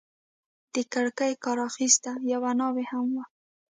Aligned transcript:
د 0.73 0.75
کړکۍ 0.93 1.33
کار 1.43 1.57
اخیسته، 1.69 2.11
یوه 2.33 2.51
ناوې 2.59 2.85
هم 2.91 3.05
وه. 3.15 3.25